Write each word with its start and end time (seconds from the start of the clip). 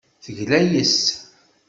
Tegla 0.23 0.59
yes-s. 0.71 1.03